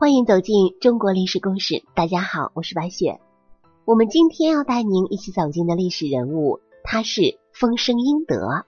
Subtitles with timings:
[0.00, 1.82] 欢迎走进中国历史故事。
[1.92, 3.18] 大家好，我是白雪。
[3.84, 8.64] 我们今天要带您一起走进的历史人物，他是丰绅殷德。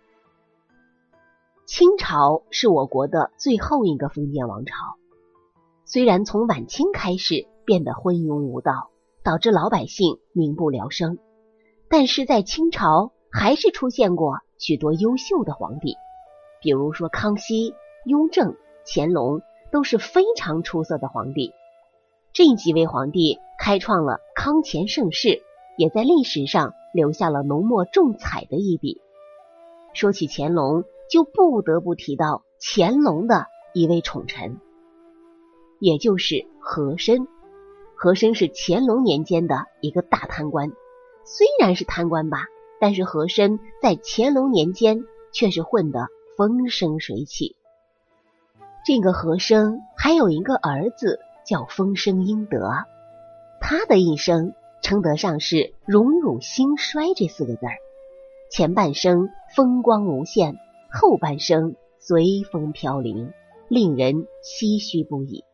[1.67, 4.75] 清朝是我国的最后一个封建王朝，
[5.85, 8.91] 虽然从晚清开始变得昏庸无道，
[9.23, 11.17] 导致老百姓民不聊生，
[11.89, 15.95] 但是在清朝还是出现过许多优秀的皇帝，
[16.61, 17.73] 比如说康熙、
[18.05, 19.43] 雍正、乾隆。
[19.71, 21.53] 都是非常出色的皇帝，
[22.33, 25.43] 这几位皇帝开创了康乾盛世，
[25.77, 29.01] 也在历史上留下了浓墨重彩的一笔。
[29.95, 34.61] 说起乾隆，就不得不提到乾隆的一位宠臣，
[35.79, 37.27] 也就是和珅。
[37.95, 40.73] 和珅是乾隆年间的一个大贪官，
[41.25, 42.47] 虽然是贪官吧，
[42.81, 47.57] 但是和珅在乾隆年间却是混得风生水起。
[48.83, 52.71] 这个和珅还有一个儿子叫丰绅殷德，
[53.61, 57.73] 他的一生称得上是荣辱兴衰这四个字儿。
[58.51, 60.57] 前半生风光无限，
[60.91, 63.33] 后半生随风飘零，
[63.69, 65.45] 令人唏嘘不已。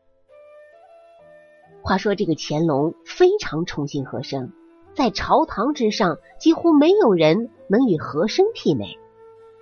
[1.83, 4.52] 话说这个乾隆非常宠幸和珅，
[4.94, 8.96] 在朝堂之上几乎没有人能与和珅媲美，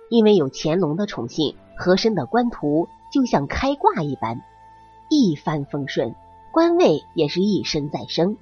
[0.09, 2.87] 因为有乾隆的宠幸，和珅的官途。
[3.15, 4.41] 就像开挂一般，
[5.09, 6.13] 一帆风顺，
[6.51, 8.35] 官位也是一升再升。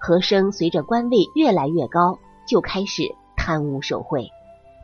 [0.00, 4.30] 和珅随着官位越来越高，就开始贪污受贿，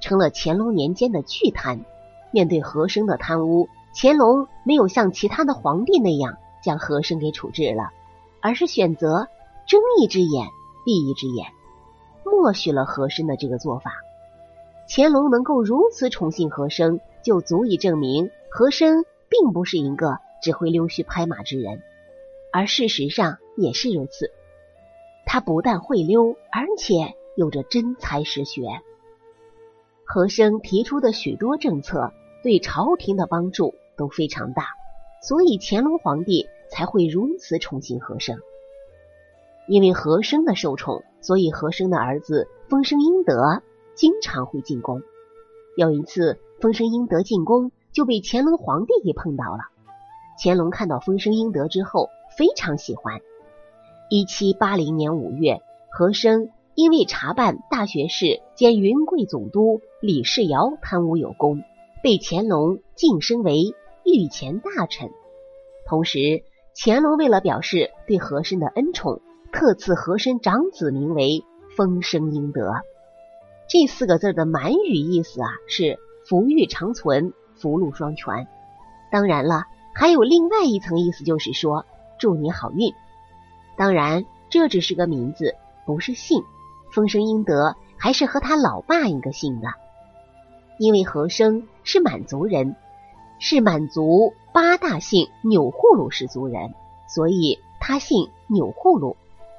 [0.03, 1.87] 成了乾隆年间的巨贪。
[2.33, 7.89] 面对和珅的贪污，乾隆没有像其他的皇帝那样将和珅给处置了，
[8.43, 9.27] 而是选择
[9.67, 10.49] 睁一只眼
[10.85, 11.47] 闭一只眼，
[12.27, 13.91] 默许了和珅的这个做法。
[14.87, 18.29] 乾隆能够如此宠幸和珅，就足以证明。
[18.51, 21.83] 和珅并不是一个只会溜须拍马之人，
[22.53, 24.31] 而事实上也是如此。
[25.27, 28.81] 他不但会溜，而且有着真才实学。
[30.05, 32.13] 和珅提出的许多政策
[32.43, 34.69] 对朝廷的帮助都非常大，
[35.23, 38.39] 所以乾隆皇帝才会如此宠幸和珅。
[39.67, 43.63] 因为和珅的受宠，所以和珅的儿子丰绅英德
[43.95, 45.03] 经常会进宫。
[45.77, 47.71] 有一次，丰绅英德进宫。
[47.93, 49.61] 就被乾隆皇帝给碰到了。
[50.43, 53.21] 乾隆看到丰绅殷德之后，非常喜欢。
[54.09, 55.61] 一七八零年五月，
[55.91, 61.63] 和珅因为查办大学士兼云贵总督李世尧贪污有功，
[62.03, 65.11] 被乾隆晋升为御前大臣。
[65.87, 66.45] 同时，
[66.77, 69.21] 乾隆为了表示对和珅的恩宠，
[69.53, 71.45] 特赐和珅长子名为
[71.77, 72.73] 丰绅殷德。
[73.69, 77.35] 这四个字的满语意思啊，是福裕长存。
[77.61, 78.47] 福禄双全，
[79.11, 79.65] 当然了，
[79.95, 81.85] 还有另外一层意思，就是说
[82.19, 82.95] 祝你好运。
[83.77, 85.55] 当然，这只是个名字，
[85.85, 86.43] 不是姓。
[86.91, 89.69] 丰绅殷德还是和他老爸一个姓的，
[90.79, 92.77] 因为和珅是满族人，
[93.39, 96.75] 是满族八大姓钮祜禄氏族人，
[97.07, 99.17] 所以他姓钮祜禄，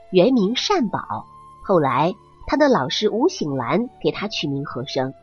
[0.09, 1.25] 原名善宝。
[1.63, 2.15] 后来
[2.47, 5.13] 他的老师吴醒兰给他取名和珅。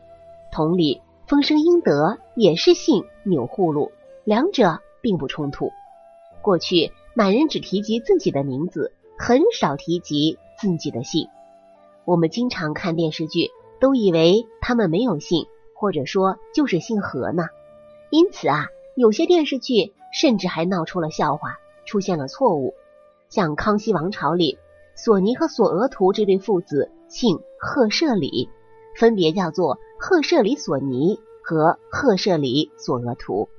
[0.51, 1.01] 同理。
[1.27, 3.91] 风声应德也是姓钮祜禄，
[4.23, 5.71] 两者并不冲突。
[6.41, 11.27] 过去满人只提及自己的名字，很少提及自己的姓。
[12.05, 13.51] 我们经常看电视剧，
[13.81, 17.49] 都以为他们没有姓，或者说就是姓何呢。
[18.09, 22.73] 因此啊，有些电视剧甚至还闹出了笑话，出现了错误。
[23.27, 24.57] 像康熙王朝里，
[24.95, 28.47] 索尼和索额图这对父子姓赫舍里，
[28.97, 29.77] 分别叫做。
[29.99, 33.49] 赫舍里索尼和赫舍里索额图，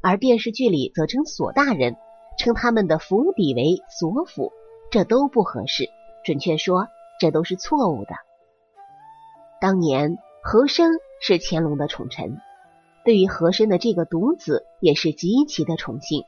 [0.00, 1.96] 而电视剧里则称索大人，
[2.38, 4.52] 称他们的府邸为索府，
[4.92, 5.88] 这都不合适。
[6.24, 6.86] 准确说，
[7.18, 8.10] 这都是错误的。
[9.60, 12.38] 当年和珅是乾隆的宠臣，
[13.04, 16.22] 对于和珅的这个独子也是极其的宠幸。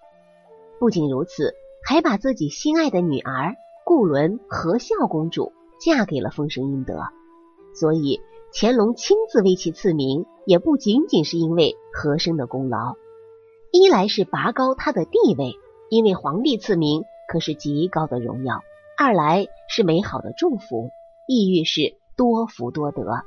[0.81, 1.55] 不仅如此，
[1.85, 3.55] 还把自己心爱的女儿
[3.85, 7.01] 固伦和孝公主嫁给了丰绅殷德，
[7.77, 8.21] 所以。
[8.55, 12.97] 乾隆亲自为其赐名，也不仅仅是因为和珅的功劳，
[13.73, 15.55] 一来是拔高他的地位，
[15.89, 18.59] 因为皇帝赐名可是极高的荣耀；
[18.99, 20.91] 二来是美好的祝福，
[21.27, 23.23] 意欲是多福多德。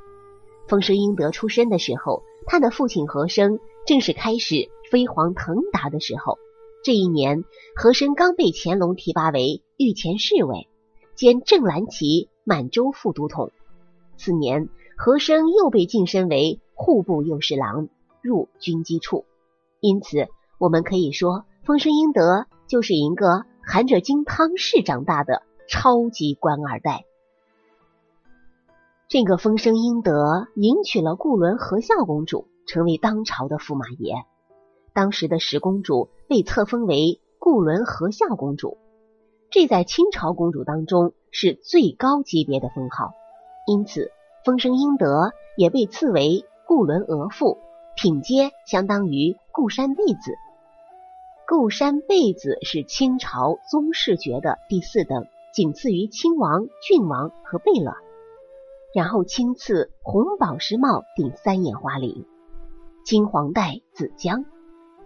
[0.68, 6.38] 丰绅殷德出生的时候，他的父亲和珅正是开始飞黄腾达的时候。
[6.84, 7.42] 这一年，
[7.74, 10.68] 和珅刚被乾隆提拔为御前侍卫，
[11.16, 13.50] 兼正蓝旗满洲副都统。
[14.16, 14.68] 次年。
[14.96, 17.88] 和珅又被晋升为户部右侍郎，
[18.22, 19.24] 入军机处。
[19.80, 20.28] 因此，
[20.58, 27.04] 我们可以说，丰绅殷德就是一个含着金汤匙长大的超级官二代。
[29.08, 34.14] 这个风声英德迎娶了固伦和孝公主，成为当朝的驸马爷。
[34.92, 38.78] 当时的十公主被册封为固伦和孝公主，
[39.50, 43.12] 这在清朝公主当中是最高级别的封号，
[43.66, 44.10] 因此
[44.46, 47.58] 风声英德也被赐为固伦额驸，
[47.96, 50.36] 品阶相当于固山贝子。
[51.48, 57.96] 固山贝子是清朝宗室爵的第四等，仅次于亲王、郡王和贝勒。
[58.94, 62.24] 然后亲赐红宝石帽顶三眼花翎，
[63.04, 64.44] 金黄带紫江，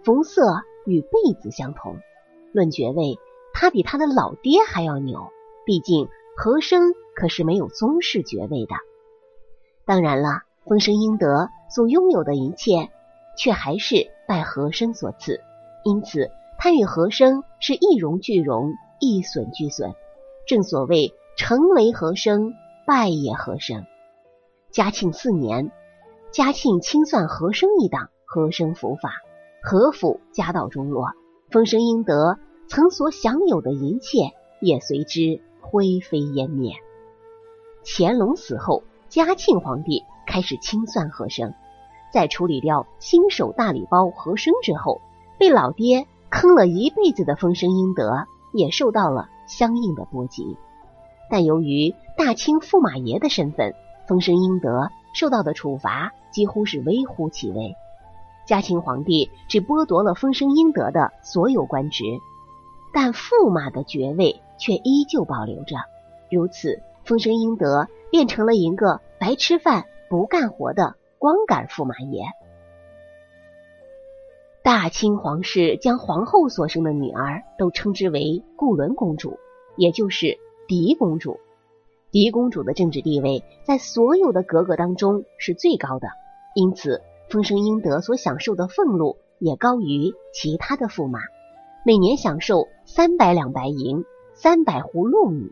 [0.03, 0.43] 服色
[0.85, 1.09] 与贝
[1.41, 1.97] 子相同。
[2.51, 3.17] 论爵位，
[3.55, 5.31] 他比他的老爹还要牛。
[5.65, 8.75] 毕竟和珅可是没有宗室爵位的。
[9.85, 12.89] 当然了，风声英德所拥有的一切，
[13.37, 15.41] 却还是拜和珅所赐。
[15.83, 19.93] 因此，他与和珅是一荣俱荣，一损俱损。
[20.47, 22.53] 正所谓，成为和珅。
[22.83, 23.85] 败也和珅。
[24.71, 25.71] 嘉庆四年，
[26.31, 29.11] 嘉庆清算和珅一党，和珅伏法，
[29.61, 31.11] 和府家道中落，
[31.51, 32.37] 风声应得
[32.67, 36.73] 曾所享有的一切也随之灰飞烟灭。
[37.85, 41.53] 乾隆死后，嘉庆皇帝开始清算和珅，
[42.13, 45.01] 在处理掉新手大礼包和珅之后，
[45.37, 50.55] 被老爹坑了一辈子的风声应德也受到了相应的波及。
[51.29, 53.75] 但由于大清驸马爷的身份，
[54.07, 57.75] 风声应德受到的处罚几乎是微乎其微。
[58.45, 62.05] 嘉庆皇帝只剥夺了风声应德的所有官职，
[62.93, 65.75] 但驸马的爵位却依旧保留着。
[66.29, 72.25] 如此，风声应德变成了一个白吃饭不干活的光杆驸马爷。
[74.61, 79.39] 大清皇室将皇后所生的女儿都称之为固伦公主，
[79.75, 80.37] 也就是。
[80.67, 81.37] 嫡公主，
[82.11, 86.07] 嫡公主的政治地位在所有的格格当中是最高的，
[86.55, 91.19] 因此风生英德所享受的俸禄也高于其他的驸马，
[91.85, 95.51] 每年享受三百两白银、三百斛禄米。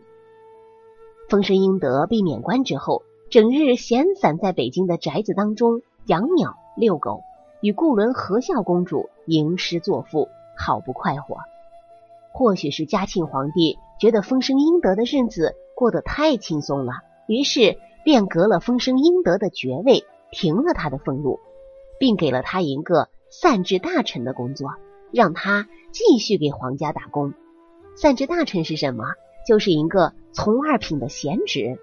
[1.30, 7.20] 风声英德被免官之后，整日闲散在北京的宅子当中养鸟、遛狗，
[7.62, 11.36] 与顾伦和孝公主吟诗作赋，好不快活。
[12.32, 16.94] 或许是嘉庆皇帝觉得风声英德的日子过得太轻松了，
[17.28, 21.38] 于是便革了风声英德的爵位，停了他的俸禄，
[22.00, 24.72] 并给了他一个散治大臣的工作，
[25.12, 27.34] 让他继续给皇家打工。
[27.94, 29.04] 散治大臣是什么？
[29.46, 31.78] 就是一个从二品的闲职，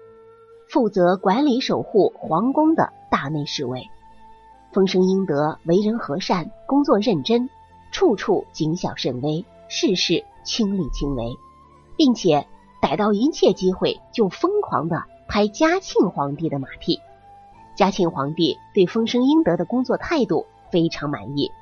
[0.68, 3.88] 负责管理守护皇宫的大内侍卫。
[4.72, 7.48] 风声应得为人和善，工作认真，
[7.92, 10.24] 处处谨小慎微，事事。
[10.44, 11.36] 亲力亲为，
[11.98, 12.46] 并且
[12.80, 17.00] 逮到一切机会就疯狂的拍嘉庆皇帝的马屁。
[17.76, 21.52] 嘉庆皇帝对风声应得的工作态度非常满意，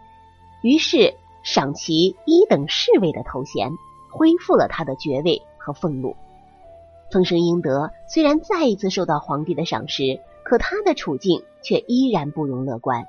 [0.63, 3.73] 于是赏其一等侍卫的头衔，
[4.13, 6.15] 恢复了他的爵位和俸禄。
[7.11, 13.09] 风声应德虽然再一次受到皇帝的赏识，可他的处境却依然不容乐观。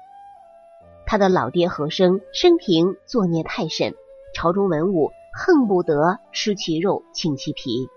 [1.05, 3.93] 他的老爹和生生平作孽太甚，
[4.33, 5.11] 朝中文武。
[5.39, 7.87] 恨不得吃其肉，请其皮。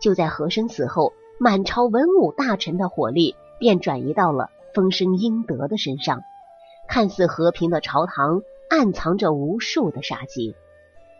[0.00, 6.22] 就在和珅死后，满朝文武大臣的火力便转移到了风声应德的身上。
[6.86, 10.54] 看似和平的朝堂，暗藏着无数的杀机。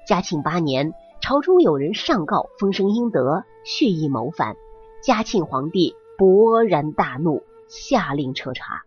[0.07, 0.95] 嘉庆八年，
[1.29, 4.55] 朝中有人上告风声英德蓄意谋反，
[5.03, 8.85] 嘉庆皇帝勃然大怒，下令彻查。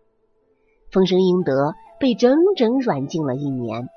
[0.89, 3.89] 风声英德被整整软禁了一年。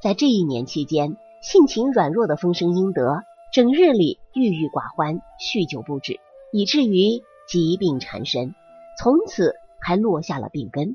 [0.00, 6.20] 在这一年期间，性情软弱的风声英德，整日里郁郁寡欢，酗酒不止，
[6.52, 8.54] 以至于疾病缠身，
[9.02, 10.94] 从此还落下了病根。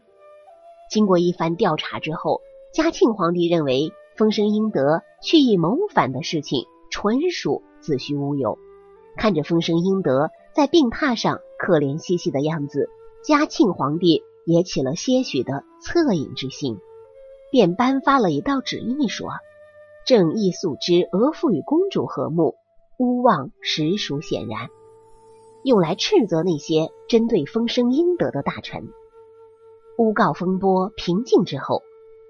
[0.90, 2.40] 经过一番调查之后，
[2.74, 8.60] 嘉庆皇帝认为风声英德蓄意谋反的事情纯属子虚乌有。
[9.18, 12.88] 看着风声英德在病榻上可怜兮兮的样子，
[13.24, 16.78] 嘉庆皇帝也起了些许的恻隐之心，
[17.50, 19.32] 便颁发了一道旨意说。
[20.06, 22.54] 正义素知额驸与公主和睦，
[23.00, 24.70] 诬妄实属显然，
[25.64, 28.90] 用来斥责那些针对风声英德的大臣。
[29.98, 31.82] 诬告风波平静之后，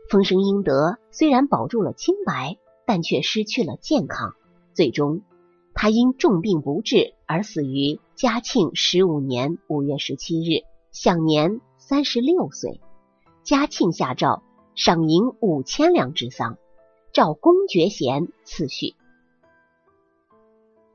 [0.09, 4.35] 风声英德虽然保住了清白，但却失去了健康。
[4.73, 5.21] 最终，
[5.73, 12.81] 他因重病不治而死于嘉庆十五年五月十七日，享年三十六岁。
[13.43, 14.43] 嘉庆下诏
[14.75, 16.57] 赏银五千两治丧。
[17.11, 18.95] 照公爵衔次序。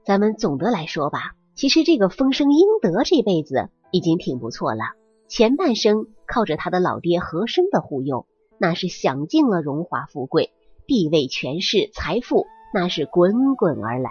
[0.04, 4.82] 咱们总的来说吧，其实这个风声英德这辈子已经挺不错了。
[5.28, 8.26] 前半生靠着他的老爹和珅的护佑，
[8.58, 10.50] 那是享尽了荣华富贵、
[10.88, 14.10] 地位、权势、财富，那是滚滚而来。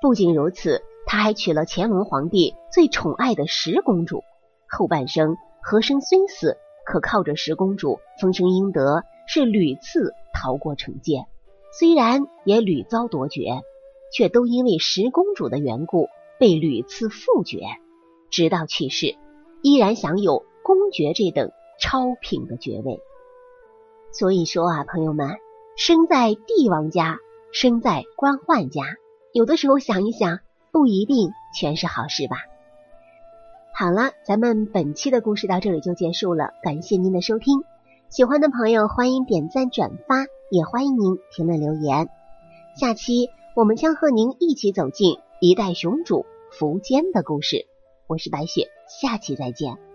[0.00, 4.22] 不仅如此，他还娶了乾隆皇帝最宠爱的十公主。
[4.68, 11.26] 后半生，和珅虽死，可靠着十公主风声英德，是屡次逃过惩戒，
[11.72, 13.62] 虽然也屡遭夺爵。
[14.14, 17.60] 却都因为十公主的缘故被屡次复爵，
[18.30, 19.16] 直到去世
[19.62, 23.00] 依然享有公爵这等超品的爵位。
[24.10, 25.38] 所以说啊，朋友们，
[25.76, 27.20] 生在帝王家，
[27.52, 28.82] 生在官宦家，
[29.32, 30.40] 有的时候想一想，
[30.72, 32.36] 不一定全是好事吧。
[33.72, 37.62] 好了，咱们本期的故事到这里就结束了，感谢您的收听。
[38.08, 42.08] 喜欢的朋友欢迎点赞转发，也欢迎您评论留言。
[42.76, 43.30] 下期。
[43.54, 46.24] 我们将和您一起走进一代雄主
[46.58, 47.66] 苻坚的故事。
[48.06, 49.91] 我是白雪，下期再见。